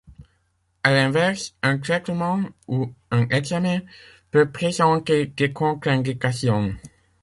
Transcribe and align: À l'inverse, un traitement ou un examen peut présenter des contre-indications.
À 0.81 0.93
l'inverse, 0.95 1.55
un 1.61 1.77
traitement 1.77 2.41
ou 2.67 2.89
un 3.11 3.29
examen 3.29 3.81
peut 4.31 4.51
présenter 4.51 5.27
des 5.27 5.53
contre-indications. 5.53 6.73